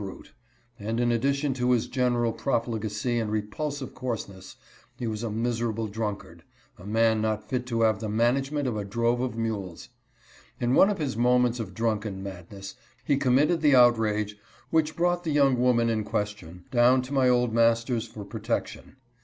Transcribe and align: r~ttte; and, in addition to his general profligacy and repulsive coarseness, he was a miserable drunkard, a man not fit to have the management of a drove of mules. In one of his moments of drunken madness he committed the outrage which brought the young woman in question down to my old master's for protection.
r~ttte; 0.03 0.31
and, 0.79 0.99
in 0.99 1.11
addition 1.11 1.53
to 1.53 1.69
his 1.69 1.85
general 1.85 2.33
profligacy 2.33 3.19
and 3.19 3.31
repulsive 3.31 3.93
coarseness, 3.93 4.55
he 4.97 5.05
was 5.05 5.21
a 5.21 5.29
miserable 5.29 5.85
drunkard, 5.85 6.41
a 6.79 6.87
man 6.87 7.21
not 7.21 7.47
fit 7.47 7.67
to 7.67 7.81
have 7.81 7.99
the 7.99 8.09
management 8.09 8.67
of 8.67 8.75
a 8.75 8.83
drove 8.83 9.21
of 9.21 9.37
mules. 9.37 9.89
In 10.59 10.73
one 10.73 10.89
of 10.89 10.97
his 10.97 11.15
moments 11.15 11.59
of 11.59 11.75
drunken 11.75 12.23
madness 12.23 12.73
he 13.05 13.15
committed 13.15 13.61
the 13.61 13.75
outrage 13.75 14.37
which 14.71 14.95
brought 14.95 15.23
the 15.23 15.29
young 15.33 15.59
woman 15.59 15.87
in 15.87 16.03
question 16.03 16.65
down 16.71 17.03
to 17.03 17.13
my 17.13 17.29
old 17.29 17.53
master's 17.53 18.07
for 18.07 18.25
protection. 18.25 18.95